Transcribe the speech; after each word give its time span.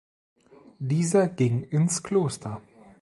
Dieser 0.79 1.27
ging 1.27 1.61
ins 1.65 2.01
Kloster. 2.01 2.63